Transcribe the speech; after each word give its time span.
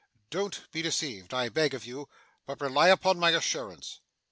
Don't 0.31 0.61
be 0.71 0.81
deceived, 0.81 1.31
I 1.31 1.49
beg 1.49 1.75
of 1.75 1.85
you, 1.85 2.09
but 2.47 2.59
rely 2.59 2.87
upon 2.87 3.19
my 3.19 3.29
assurance. 3.29 3.99